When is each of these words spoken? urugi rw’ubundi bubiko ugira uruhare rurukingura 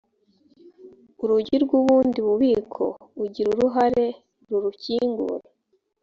urugi 1.23 1.55
rw’ubundi 1.63 2.19
bubiko 2.27 2.83
ugira 3.23 3.47
uruhare 3.55 4.05
rurukingura 4.49 5.45